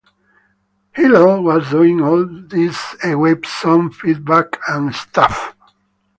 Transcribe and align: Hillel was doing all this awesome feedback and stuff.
Hillel 0.95 1.43
was 1.43 1.69
doing 1.69 2.01
all 2.01 2.25
this 2.25 2.95
awesome 3.03 3.91
feedback 3.91 4.57
and 4.67 4.95
stuff. 4.95 5.55